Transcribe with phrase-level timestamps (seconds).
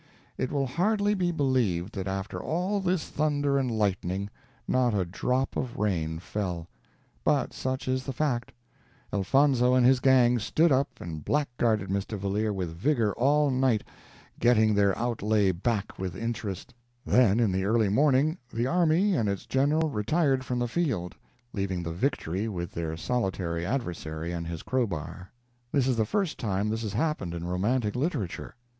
[0.35, 4.31] It will hardly be believed that after all this thunder and lightning
[4.67, 6.67] not a drop of rain fell;
[7.23, 8.51] but such is the fact.
[9.13, 12.17] Elfonzo and his gang stood up and black guarded Mr.
[12.17, 13.83] Valeer with vigor all night,
[14.39, 16.73] getting their outlay back with interest;
[17.05, 21.15] then in the early morning the army and its general retired from the field,
[21.53, 25.31] leaving the victory with their solitary adversary and his crowbar.
[25.71, 28.55] This is the first time this has happened in romantic literature.